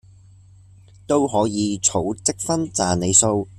[1.05, 3.47] 都可以儲積分賺里數